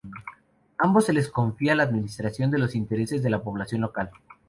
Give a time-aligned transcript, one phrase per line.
[0.79, 4.09] A ambos se les confía la administración de los intereses de la población local.